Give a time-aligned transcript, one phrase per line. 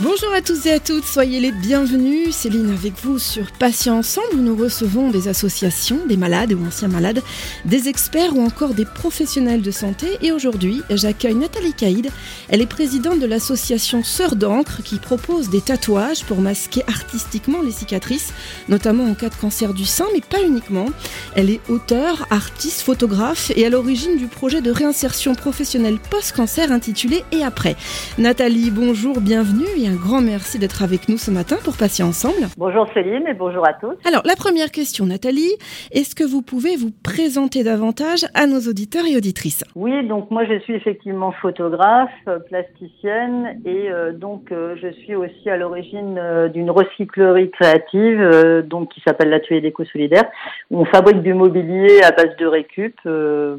[0.00, 2.32] Bonjour à tous et à toutes, soyez les bienvenus.
[2.32, 6.86] Céline avec vous sur Patients Ensemble où nous recevons des associations, des malades ou anciens
[6.86, 7.20] malades,
[7.64, 10.06] des experts ou encore des professionnels de santé.
[10.22, 12.12] Et aujourd'hui, j'accueille Nathalie Caïd.
[12.48, 17.72] Elle est présidente de l'association Sœurs d'encre qui propose des tatouages pour masquer artistiquement les
[17.72, 18.32] cicatrices,
[18.68, 20.86] notamment en cas de cancer du sein, mais pas uniquement.
[21.34, 27.24] Elle est auteure, artiste, photographe et à l'origine du projet de réinsertion professionnelle post-cancer intitulé
[27.32, 27.74] Et après.
[28.16, 32.48] Nathalie, bonjour, bienvenue un grand merci d'être avec nous ce matin pour passer ensemble.
[32.58, 33.96] Bonjour Céline et bonjour à tous.
[34.06, 35.56] Alors, la première question, Nathalie,
[35.92, 39.64] est-ce que vous pouvez vous présenter davantage à nos auditeurs et auditrices?
[39.74, 42.10] Oui, donc moi je suis effectivement photographe,
[42.48, 48.90] plasticienne et euh, donc euh, je suis aussi à l'origine euh, d'une recyclerie créative donc
[48.90, 50.24] qui s'appelle l'atelier d'éco solidaire
[50.70, 52.98] où on fabrique du mobilier à base de récup.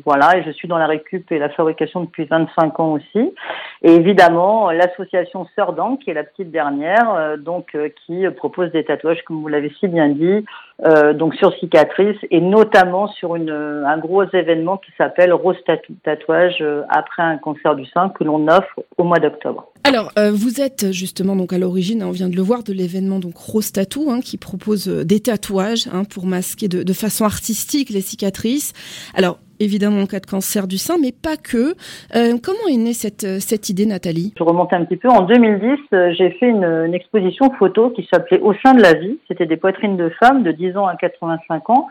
[0.06, 3.34] voilà, et je suis dans la récup et la fabrication depuis 25 ans aussi.
[3.82, 8.84] Et évidemment, l'association Sœur qui est la petite dernière, euh, donc euh, qui propose des
[8.84, 10.46] tatouages, comme vous l'avez si bien dit,
[10.86, 15.58] euh, donc sur cicatrices et notamment sur un gros événement qui s'appelle Rose
[16.04, 19.68] Tatouage après un cancer du sein que l'on offre au mois d'octobre.
[19.84, 23.20] Alors, vous êtes justement donc à l'origine, hein, on vient de le voir, de l'événement
[23.20, 27.90] donc Rose Tattoo, hein, qui propose des tatouages hein, pour masquer de, de, façon artistique
[27.90, 28.74] les cicatrices.
[29.16, 31.76] Alors, évidemment en cas de cancer du sein, mais pas que.
[32.16, 34.34] Euh, comment est née cette, euh, cette idée, Nathalie?
[34.38, 35.10] Je remonte un petit peu.
[35.10, 38.94] En 2010, euh, j'ai fait une, une, exposition photo qui s'appelait Au sein de la
[38.94, 39.20] vie.
[39.28, 41.88] C'était des poitrines de femmes de 10 ans à 85 ans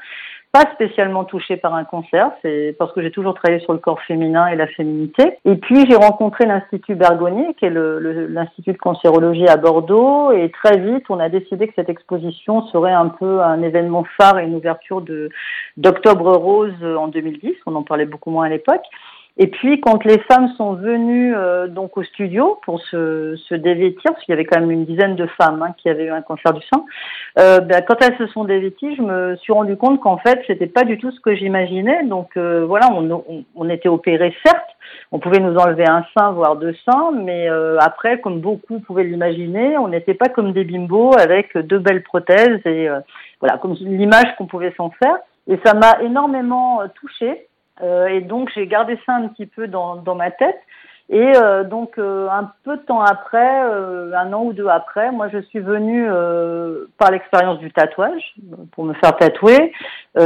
[0.59, 4.03] pas spécialement touchée par un cancer, c'est parce que j'ai toujours travaillé sur le corps
[4.03, 5.39] féminin et la féminité.
[5.45, 10.79] Et puis j'ai rencontré l'Institut Bergonier, qui est l'Institut de cancérologie à Bordeaux, et très
[10.79, 14.57] vite on a décidé que cette exposition serait un peu un événement phare et une
[14.57, 15.05] ouverture
[15.77, 17.55] d'Octobre Rose en 2010.
[17.67, 18.83] On en parlait beaucoup moins à l'époque.
[19.41, 24.13] Et puis quand les femmes sont venues euh, donc au studio pour se, se dévêtir,
[24.13, 26.23] parce qu'il y avait quand même une dizaine de femmes hein, qui avaient eu un
[26.23, 26.85] cancer du sein,
[27.39, 30.67] euh, ben, quand elles se sont dévêties, je me suis rendu compte qu'en fait c'était
[30.67, 32.03] pas du tout ce que j'imaginais.
[32.05, 34.77] Donc euh, voilà, on, on, on, était opérés certes,
[35.13, 39.05] on pouvait nous enlever un sein voire deux seins, mais euh, après comme beaucoup pouvaient
[39.05, 42.89] l'imaginer, on n'était pas comme des bimbos avec deux belles prothèses et
[43.41, 45.17] voilà comme l'image qu'on pouvait s'en faire.
[45.47, 47.48] Et ça m'a énormément touchée.
[47.83, 50.61] Euh, et donc j'ai gardé ça un petit peu dans, ma tête.
[51.11, 55.29] Et euh, donc euh, un peu de temps après, un an ou deux après, moi
[55.33, 56.07] je suis venue
[56.99, 58.35] par l'expérience du tatouage
[58.73, 59.73] pour me faire tatouer,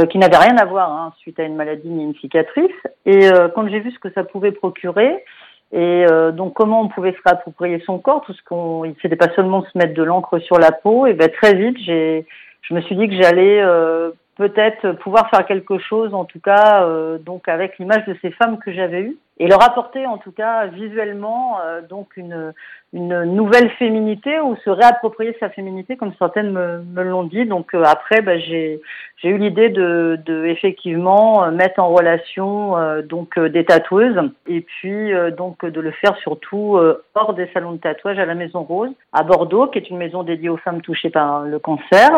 [0.09, 2.71] qui n'avait rien à voir hein, suite à une maladie ni une cicatrice.
[3.05, 5.23] Et quand j'ai vu ce que ça pouvait procurer,
[5.71, 9.63] et donc comment on pouvait se réapproprier son corps, tout ce qu'on, c'était pas seulement
[9.63, 11.07] se mettre de l'encre sur la peau.
[11.07, 12.25] Et ben très vite, j'ai,
[12.61, 13.63] je me suis dit que j'allais
[14.35, 18.57] peut-être pouvoir faire quelque chose, en tout cas, euh, donc avec l'image de ces femmes
[18.57, 22.53] que j'avais eues, et leur apporter, en tout cas, visuellement, euh, donc une,
[22.93, 27.45] une nouvelle féminité ou se réapproprier sa féminité, comme certaines me, me l'ont dit.
[27.45, 28.79] Donc euh, après, bah, j'ai
[29.17, 35.65] j'ai eu l'idée de, de effectivement mettre en relation donc des tatoueuses et puis donc
[35.65, 36.77] de le faire surtout
[37.15, 40.23] hors des salons de tatouage à la Maison Rose à Bordeaux, qui est une maison
[40.23, 42.09] dédiée aux femmes touchées par le cancer.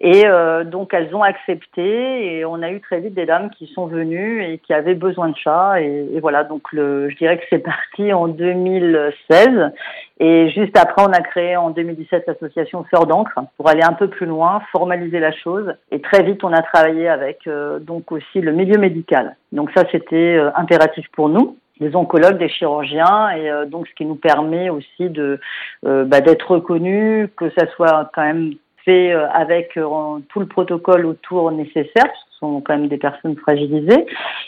[0.00, 3.66] Et euh, donc elles ont accepté et on a eu très vite des dames qui
[3.66, 7.44] sont venues et qui avaient besoin de chats et, voilà donc le, je dirais que
[7.50, 9.72] c'est parti en 2016
[10.20, 14.06] et juste après on a créé en 2017 l'association Sœur d'encre pour aller un peu
[14.06, 15.74] plus loin, formaliser la chose.
[15.90, 19.34] Et très vite on a travaillé avec euh, donc aussi le milieu médical.
[19.50, 24.04] Donc ça c'était euh, impératif pour nous des oncologues, des chirurgiens, et donc ce qui
[24.04, 25.38] nous permet aussi de
[25.84, 28.54] bah, d'être reconnus, que ça soit quand même
[28.90, 34.06] euh, avec euh, tout le protocole autour nécessaire, sont quand même des personnes fragilisées.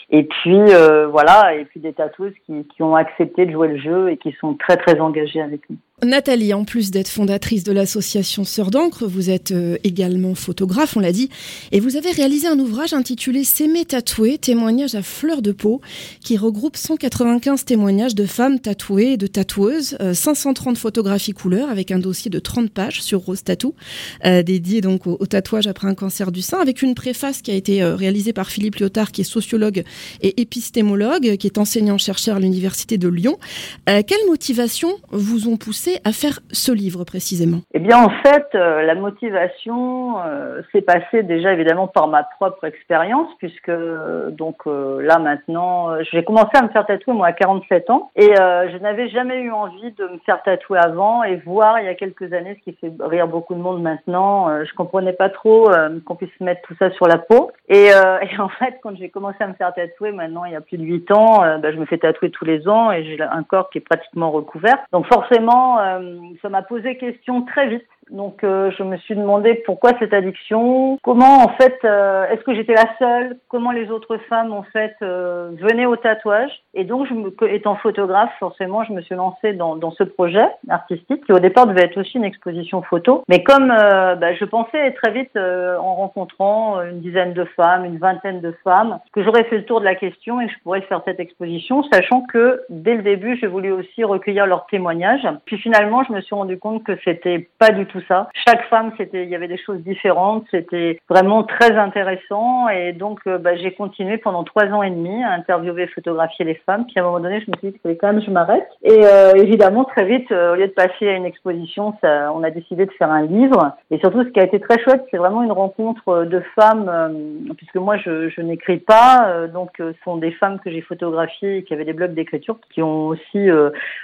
[0.09, 4.11] Et puis euh, voilà, et puis des tatoueuses qui, ont accepté de jouer le jeu
[4.11, 5.77] et qui sont très très engagées avec nous.
[6.03, 10.99] Nathalie, en plus d'être fondatrice de l'association Sœurs d'encre, vous êtes euh, également photographe, on
[10.99, 11.29] l'a dit,
[11.71, 15.79] et vous avez réalisé un ouvrage intitulé S'aimer tatoué, témoignages à fleur de peau,
[16.19, 21.91] qui regroupe 195 témoignages de femmes tatouées et de tatoueuses, 530 euh, photographies couleurs avec
[21.91, 23.75] un dossier de 30 pages sur Rose Tattoo,
[24.23, 27.80] dédié donc au, tatouage après un cancer du sein, avec une préface qui a été
[27.83, 29.83] réalisée par Philippe Lyotard, qui est sociologue
[30.21, 33.37] et épistémologue, qui est enseignant-chercheur à l'Université de Lyon.
[33.85, 37.61] quelles motivations vous ont poussé à faire ce livre précisément?
[37.73, 42.65] Eh bien, en fait, euh, la motivation euh, s'est passée déjà évidemment par ma propre
[42.65, 47.89] expérience, puisque euh, donc là maintenant, j'ai commencé à me faire tatouer moi à 47
[47.89, 51.85] ans, et je n'avais jamais eu envie de me faire tatouer avant et voir il
[51.85, 54.49] y a quelques années, ce qui fait rire beaucoup de monde maintenant.
[54.63, 55.69] je comprenais pas trop
[56.05, 59.09] qu'on puisse mettre tout ça sur la peau, Et, euh, et, en fait, quand j'ai
[59.09, 61.71] commencé à me faire tatouer, maintenant il y a plus de 8 ans, euh, bah,
[61.71, 64.77] je me fais tatouer tous les ans et j'ai un corps qui est pratiquement recouvert.
[64.91, 67.85] Donc forcément, euh, ça m'a posé question très vite.
[68.09, 72.53] Donc euh, je me suis demandé pourquoi cette addiction, comment en fait, euh, est-ce que
[72.53, 76.51] j'étais la seule, comment les autres femmes en fait euh, venaient au tatouage.
[76.73, 80.45] Et donc je me, étant photographe, forcément, je me suis lancée dans, dans, ce projet
[80.69, 83.23] artistique qui au départ devait être aussi une exposition photo.
[83.27, 88.39] Mais comme bah, je pensais très vite en rencontrant une dizaine de femmes, une vingtaine
[88.39, 91.01] de femmes, que j'aurais fait le tour de la question et que je pourrais faire
[91.05, 95.27] cette exposition, sachant que dès le début, j'ai voulu aussi recueillir leurs témoignages.
[95.45, 98.29] Puis finalement, je me suis rendu compte que c'était pas du tout ça.
[98.47, 100.45] Chaque femme, c'était, il y avait des choses différentes.
[100.51, 102.69] C'était vraiment très intéressant.
[102.69, 106.55] Et donc, euh, bah, j'ai continué pendant trois ans et demi à interviewer, photographier les
[106.65, 106.85] femmes.
[106.85, 108.67] Puis à un moment donné, je me suis dit fallait quand même je m'arrête.
[108.83, 112.51] Et euh, évidemment, très vite, euh, au lieu de passer à une exposition, on a
[112.51, 113.73] décidé de faire un livre.
[113.89, 117.75] Et surtout, ce qui a été très chouette, c'est vraiment une rencontre de femmes, puisque
[117.75, 119.47] moi, je, je n'écris pas.
[119.53, 122.81] donc, ce sont des femmes que j'ai photographiées et qui avaient des blogs d'écriture, qui
[122.81, 123.49] ont aussi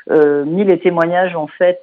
[0.10, 1.82] mis les témoignages en fait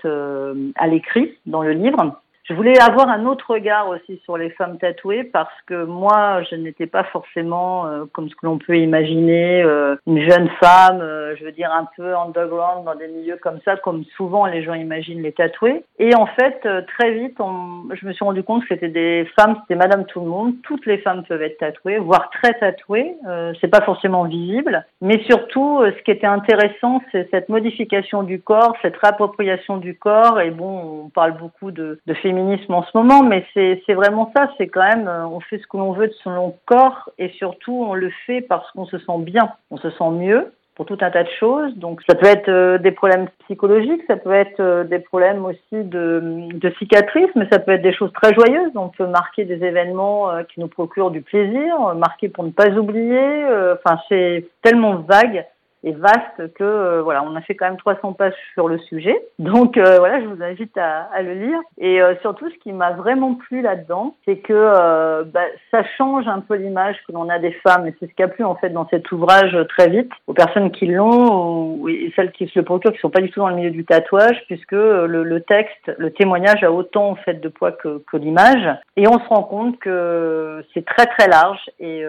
[0.77, 1.94] à l'écrit dans le livre.
[1.95, 6.43] vivre Je voulais avoir un autre regard aussi sur les femmes tatouées parce que moi,
[6.51, 11.01] je n'étais pas forcément, euh, comme ce que l'on peut imaginer, euh, une jeune femme,
[11.01, 14.63] euh, je veux dire un peu underground dans des milieux comme ça, comme souvent les
[14.63, 15.87] gens imaginent les tatouées.
[15.99, 16.69] Et en fait,
[16.99, 20.21] très vite, on, je me suis rendu compte que c'était des femmes, c'était Madame Tout
[20.21, 20.53] le Monde.
[20.65, 23.17] Toutes les femmes peuvent être tatouées, voire très tatouées.
[23.59, 28.77] c'est pas forcément visible, mais surtout, ce qui était intéressant, c'est cette modification du corps,
[28.83, 30.43] cette réappropriation du corps.
[30.43, 32.34] Et bon, on parle beaucoup de, de féminisme
[32.69, 35.77] en ce moment, mais c'est vraiment ça, c'est quand même, euh, on fait ce que
[35.77, 39.53] l'on veut de son corps et surtout on le fait parce qu'on se sent bien,
[39.71, 41.75] on se sent mieux pour tout un tas de choses.
[41.77, 45.61] Donc ça peut être euh, des problèmes psychologiques, ça peut être euh, des problèmes aussi
[45.73, 48.73] de, de cicatrices, mais ça peut être des choses très joyeuses.
[48.75, 53.45] On peut marquer des événements qui nous procurent du plaisir, marquer pour ne pas oublier.
[53.75, 55.45] Enfin, c'est tellement vague
[55.85, 59.17] est vaste que euh, voilà, on a fait quand même 300 pages sur le sujet.
[59.39, 61.59] Donc euh, voilà, je vous invite à, à le lire.
[61.79, 66.41] Et euh, surtout, ce qui m'a vraiment plu là-dedans, c'est que bah, ça change un
[66.41, 67.87] peu l'image que l'on a des femmes.
[67.87, 70.71] Et c'est ce qui a plu en fait dans cet ouvrage très vite aux personnes
[70.71, 73.49] qui l'ont ou, et celles qui se le procurent, qui sont pas du tout dans
[73.49, 77.49] le milieu du tatouage, puisque le, le texte, le témoignage a autant en fait de
[77.49, 78.69] poids que, que l'image.
[78.97, 82.05] Et on se rend compte que c'est très très large et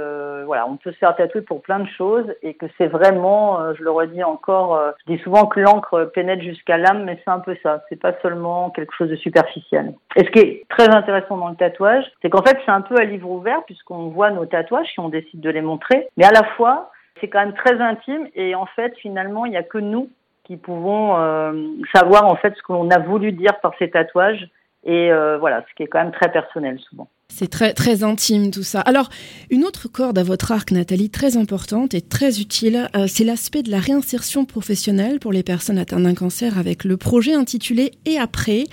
[0.45, 3.83] voilà, on peut se faire tatouer pour plein de choses et que c'est vraiment je
[3.83, 7.39] le redis encore, euh, je dis souvent que l'encre pénètre jusqu'à l'âme, mais c'est un
[7.39, 7.83] peu ça.
[7.89, 9.93] C'est pas seulement quelque chose de superficiel.
[10.15, 12.95] Et ce qui est très intéressant dans le tatouage, c'est qu'en fait, c'est un peu
[12.97, 16.31] à livre ouvert puisqu'on voit nos tatouages si on décide de les montrer, mais à
[16.31, 19.77] la fois, c'est quand même très intime et en fait, finalement, il n'y a que
[19.77, 20.09] nous
[20.43, 21.51] qui pouvons euh,
[21.93, 24.47] savoir en fait ce que l'on a voulu dire par ces tatouages
[24.85, 27.09] et euh, voilà, ce qui est quand même très personnel souvent.
[27.27, 28.81] C'est très, très intime tout ça.
[28.81, 29.09] Alors,
[29.49, 33.63] une autre corde à votre arc, Nathalie, très importante et très utile, euh, c'est l'aspect
[33.63, 38.17] de la réinsertion professionnelle pour les personnes atteintes d'un cancer avec le projet intitulé Et
[38.17, 38.65] après.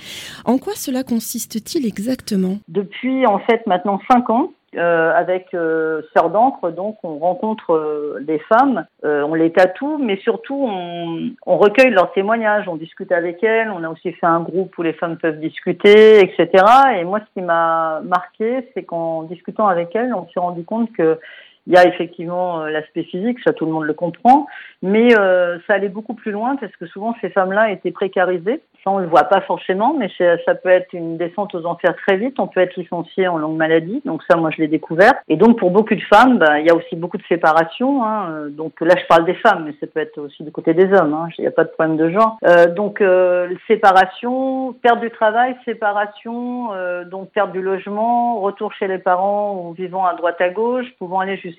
[0.44, 2.58] En quoi cela consiste-t-il exactement?
[2.68, 8.20] Depuis en fait maintenant cinq ans, euh, avec euh, Sœur d'encre, donc on rencontre euh,
[8.22, 13.42] des femmes, on les tatoue, mais surtout on, on, recueille leurs témoignages, on discute avec
[13.44, 16.64] elles, on a aussi fait un groupe où les femmes peuvent discuter, etc.
[16.96, 20.90] Et moi, ce qui m'a marqué, c'est qu'en discutant avec elles, on s'est rendu compte
[20.92, 21.18] que
[21.66, 24.46] il y a effectivement l'aspect physique, ça tout le monde le comprend,
[24.82, 28.90] mais euh, ça allait beaucoup plus loin parce que souvent ces femmes-là étaient précarisées ça,
[28.90, 32.40] on le voit pas forcément, mais ça peut être une descente aux enfers très vite.
[32.40, 34.02] On peut être licencié en longue maladie.
[34.04, 35.12] Donc ça, moi, je l'ai découvert.
[35.28, 38.04] Et donc, pour beaucoup de femmes, bah, il y a aussi beaucoup de séparations.
[38.04, 38.48] Hein.
[38.50, 41.14] Donc là, je parle des femmes, mais ça peut être aussi du côté des hommes.
[41.14, 41.28] Hein.
[41.38, 42.38] Il n'y a pas de problème de genre.
[42.44, 48.88] Euh, donc, euh, séparation, perte du travail, séparation, euh, donc perte du logement, retour chez
[48.88, 51.51] les parents ou vivant à droite à gauche, pouvant aller jusqu'à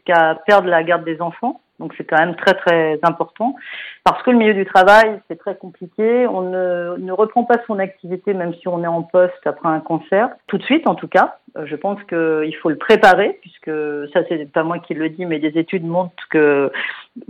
[0.46, 1.60] perdre la garde des enfants.
[1.80, 3.56] Donc c'est quand même très très important
[4.04, 6.28] parce que le milieu du travail c'est très compliqué.
[6.28, 9.80] On ne, ne, reprend pas son activité même si on est en poste après un
[9.80, 11.40] cancer tout de suite en tout cas.
[11.58, 13.72] Euh, je pense qu'il faut le préparer puisque
[14.12, 16.72] ça c'est pas moi qui le dis mais des études montrent que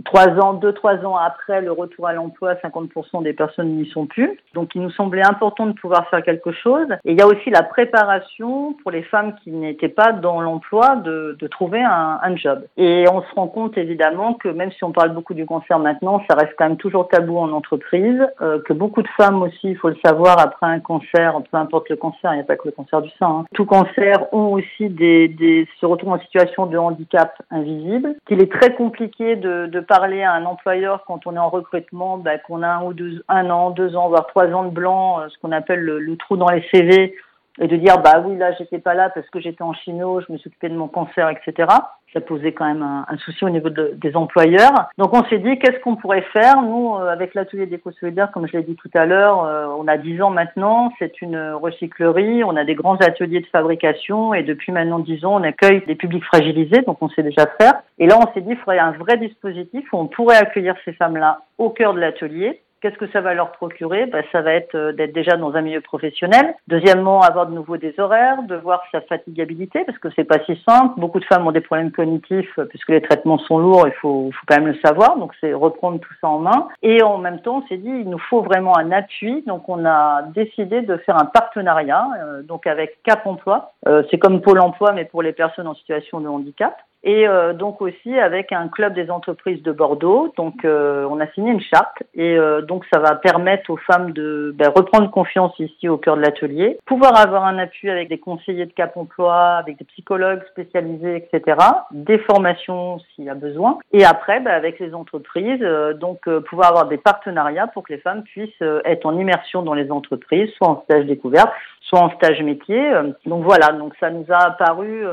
[0.04, 4.06] trois ans, deux, trois ans après le retour à l'emploi, 50% des personnes n'y sont
[4.06, 4.38] plus.
[4.54, 6.86] Donc il nous semblait important de pouvoir faire quelque chose.
[7.04, 10.96] Et il y a aussi la préparation pour les femmes qui n'étaient pas dans l'emploi
[10.96, 12.64] de, de trouver un, un, job.
[12.76, 16.22] Et on se rend compte évidemment que même si on parle beaucoup du cancer maintenant,
[16.28, 19.76] ça reste quand même toujours tabou en entreprise, euh, que beaucoup de femmes aussi, il
[19.76, 22.66] faut le savoir, après un cancer, peu importe le cancer, il n'y a pas que
[22.66, 26.76] le cancer du sein, hein, tout cancer ont aussi des, se retrouvent en situation de
[26.76, 31.38] handicap invisible, qu'il est très compliqué de de parler à un employeur quand on est
[31.38, 34.64] en recrutement, bah, qu'on a un ou deux, un an, deux ans, voire trois ans
[34.64, 37.16] de blanc, euh, ce qu'on appelle le, trou dans les CV,
[37.60, 40.32] et de dire bah oui là j'étais pas là parce que j'étais en chino, je
[40.32, 41.68] me suis occupé de mon cancer, etc.
[42.14, 44.88] ça posait quand même un, souci au niveau des employeurs.
[44.98, 48.46] Donc on s'est dit qu'est-ce qu'on pourrait faire Nous, euh, avec l'atelier d'éco solidaire, comme
[48.46, 52.44] je l'ai dit tout à l'heure, euh, on a 10 ans maintenant, c'est une recyclerie,
[52.44, 55.96] on a des grands ateliers de fabrication et depuis maintenant 10 ans, on accueille des
[55.96, 57.74] publics fragilisés, donc on sait déjà faire.
[57.98, 60.92] Et là, on s'est dit qu'il faudrait un vrai dispositif où on pourrait accueillir ces
[60.92, 64.04] femmes-là au cœur de l'atelier Qu'est-ce que ça va leur procurer?
[64.04, 66.54] Ben, Ça va être euh, d'être déjà dans un milieu professionnel.
[66.68, 70.54] Deuxièmement, avoir de nouveau des horaires, de voir sa fatigabilité, parce que c'est pas si
[70.68, 71.00] simple.
[71.00, 74.28] Beaucoup de femmes ont des problèmes cognitifs, euh, puisque les traitements sont lourds, il faut,
[74.46, 75.16] quand même le savoir.
[75.16, 76.68] Donc c'est reprendre tout ça en main.
[76.82, 79.42] Et en même temps, on s'est dit, il nous faut vraiment un appui.
[79.46, 83.72] Donc on a décidé de faire un partenariat, euh, donc avec Cap Emploi.
[84.10, 87.82] c'est comme Pôle Emploi, mais pour les personnes en situation de handicap et euh, donc
[87.82, 90.32] aussi avec un club des entreprises de Bordeaux.
[90.36, 94.12] Donc euh, on a signé une charte et euh, donc ça va permettre aux femmes
[94.12, 98.18] de ben, reprendre confiance ici au cœur de l'atelier, pouvoir avoir un appui avec des
[98.18, 101.58] conseillers de Cap Emploi, avec des psychologues spécialisés, etc.
[101.92, 103.78] Des formations s'il y a besoin.
[103.92, 105.64] Et après, ben, avec les entreprises,
[106.00, 108.50] donc pouvoir avoir des partenariats pour que les femmes puissent
[108.84, 111.50] être en immersion dans les entreprises, soit en stage découverte,
[111.88, 112.82] soit en stage métier.
[113.26, 115.04] Donc voilà, donc ça nous a paru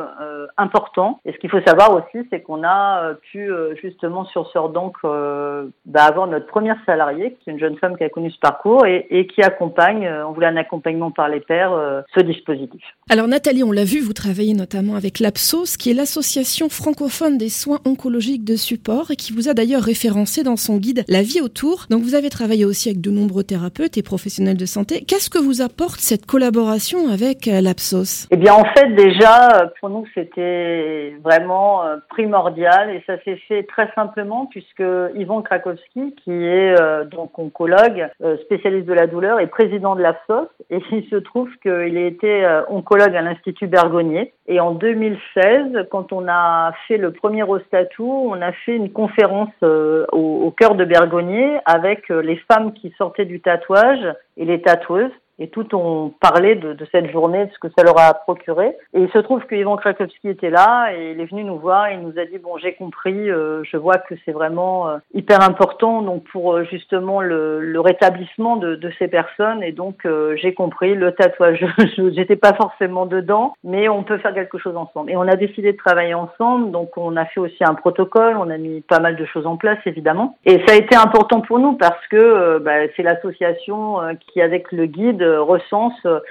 [0.58, 1.20] important.
[1.25, 5.06] Et ce qu'il faut savoir aussi, c'est qu'on a euh, pu euh, justement sur d'encre
[5.06, 8.40] euh, bah, avoir notre première salariée, qui est une jeune femme qui a connu ce
[8.40, 12.82] parcours et, qui accompagne, on voulait un accompagnement par les pairs, ce dispositif.
[13.10, 17.50] Alors Nathalie, on l'a vu, vous travaillez notamment avec l'APSOS, qui est l'association francophone des
[17.50, 21.42] soins oncologiques de support et qui vous a d'ailleurs référencé dans son guide La vie
[21.42, 21.86] autour.
[21.90, 25.04] Donc vous avez travaillé aussi avec de nombreux thérapeutes et professionnels de santé.
[25.08, 30.06] Qu'est-ce que vous apporte cette collaboration avec l'APSOS Eh bien en fait déjà, pour nous
[30.13, 34.84] c'était vraiment euh, primordial et ça s'est fait très simplement puisque
[35.15, 40.01] Yvan Krakowski, qui est euh, donc oncologue, euh, spécialiste de la douleur et président de
[40.01, 44.34] la FSOS, et il se trouve qu'il a été oncologue à l'Institut Bergonier.
[44.48, 49.50] Et en 2016, quand on a fait le premier Ostatou, on a fait une conférence
[49.62, 54.06] au, au cœur de Bergonier avec les femmes qui sortaient du tatouage
[54.38, 57.83] et les tatoueuses et tout ont parlé de, de, cette journée, de ce que ça
[57.83, 58.75] leur a procuré.
[58.93, 61.89] Et il se trouve que Ivan Krakowski était là et il est venu nous voir
[61.89, 65.41] il nous a dit bon j'ai compris, euh, je vois que c'est vraiment euh, hyper
[65.41, 70.05] important donc pour euh, justement le, le rétablissement de, de, ces personnes et donc
[70.36, 71.65] j'ai compris le tatouage.
[71.98, 75.12] J'étais pas forcément dedans, mais on peut faire quelque chose ensemble.
[75.12, 78.50] Et on a décidé de travailler ensemble, donc on a fait aussi un protocole, on
[78.50, 80.38] a mis pas mal de choses en place évidemment.
[80.45, 84.86] Et ça a été important pour nous parce que bah, c'est l'association qui avec le
[84.86, 86.22] guide recense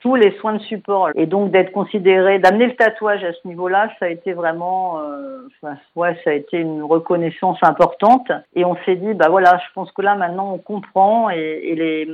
[0.00, 1.10] tous les soins de support.
[1.14, 5.42] Et donc d'être considéré, d'amener le tatouage à ce niveau-là, ça a été vraiment, euh,
[5.94, 8.30] ouais, ça a été une reconnaissance importante.
[8.54, 12.08] Et on s'est dit, bah voilà, je pense que là maintenant on comprend et,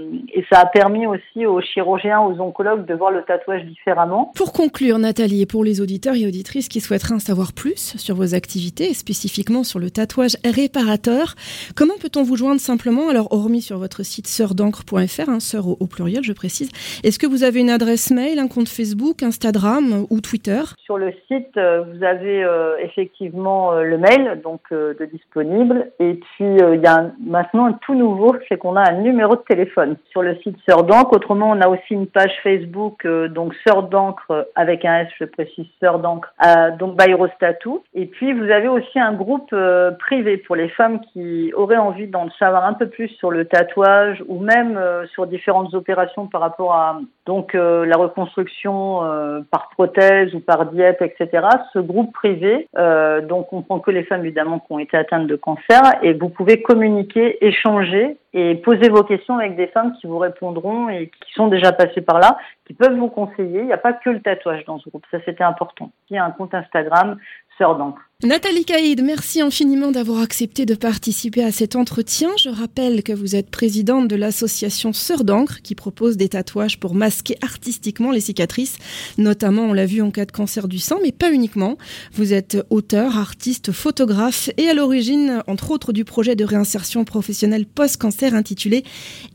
[0.52, 4.32] ça a permis aussi aux chirurgiens, aux oncologues de voir le tatouage différemment.
[4.36, 8.14] Pour conclure, Nathalie, et pour les auditeurs et auditrices qui souhaiteraient en savoir plus sur
[8.14, 11.34] vos activités et spécifiquement sur le tatouage réparateur,
[11.74, 13.08] comment peut-on vous joindre simplement?
[13.08, 16.70] Alors, hormis sur votre site sœurdancre.fr, hein, sœur au, au pluriel, je précise,
[17.02, 21.12] est-ce que vous avez une adresse mail, un compte Facebook, Instagram ou Twitter Sur le
[21.28, 25.92] site, euh, vous avez euh, effectivement euh, le mail donc de disponible.
[26.00, 29.42] Et puis il y a maintenant un tout nouveau, c'est qu'on a un numéro de
[29.46, 31.12] téléphone sur le site Sœur d'encre.
[31.12, 35.66] Autrement, on a aussi une page Facebook donc Sœur d'encre avec un S, je précise
[35.78, 36.32] Sœur d'encre,
[36.78, 37.82] donc Bayrostatou.
[37.94, 39.54] Et puis vous avez aussi un groupe
[39.98, 44.24] privé pour les femmes qui auraient envie d'en savoir un peu plus sur le tatouage
[44.28, 44.80] ou même
[45.12, 47.54] sur différentes opérations par rapport à donc
[47.84, 51.46] la reconstruction euh, par prothèse ou par diète, etc.
[51.72, 55.26] Ce groupe privé, euh, donc on prend que les femmes évidemment qui ont été atteintes
[55.26, 60.06] de cancer, et vous pouvez communiquer, échanger et poser vos questions avec des femmes qui
[60.06, 63.60] vous répondront et qui sont déjà passées par là, qui peuvent vous conseiller.
[63.60, 65.90] Il n'y a pas que le tatouage dans ce groupe, ça c'était important.
[66.10, 67.16] Il y a un compte Instagram,
[67.58, 68.05] Sœur d'encre.
[68.24, 72.30] Nathalie Caïd, merci infiniment d'avoir accepté de participer à cet entretien.
[72.38, 76.94] Je rappelle que vous êtes présidente de l'association Sœur d'encre qui propose des tatouages pour
[76.94, 78.78] masquer artistiquement les cicatrices,
[79.18, 81.76] notamment on l'a vu en cas de cancer du sein, mais pas uniquement.
[82.14, 87.66] Vous êtes auteur, artiste, photographe et à l'origine, entre autres, du projet de réinsertion professionnelle
[87.66, 88.84] post-cancer intitulé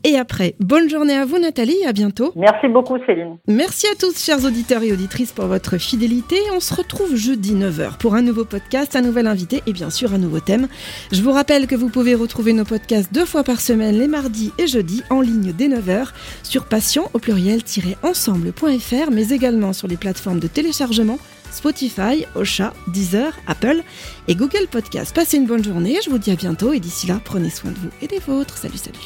[0.02, 0.56] Et après.
[0.58, 2.32] Bonne journée à vous Nathalie, à bientôt.
[2.34, 3.36] Merci beaucoup Céline.
[3.46, 6.34] Merci à tous chers auditeurs et auditrices pour votre fidélité.
[6.52, 10.14] On se retrouve jeudi 9h pour un nouveau podcast un nouvel invité et bien sûr
[10.14, 10.68] un nouveau thème.
[11.10, 14.52] Je vous rappelle que vous pouvez retrouver nos podcasts deux fois par semaine, les mardis
[14.58, 16.08] et jeudis, en ligne dès 9h
[16.42, 21.18] sur passion au pluriel-ensemble.fr, mais également sur les plateformes de téléchargement
[21.50, 23.82] Spotify, Ocha, Deezer, Apple
[24.26, 25.14] et Google Podcast.
[25.14, 27.76] Passez une bonne journée, je vous dis à bientôt et d'ici là, prenez soin de
[27.76, 28.56] vous et des vôtres.
[28.56, 28.98] Salut, salut.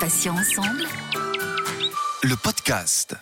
[0.00, 0.84] Passion ensemble.
[2.22, 3.16] Le podcast.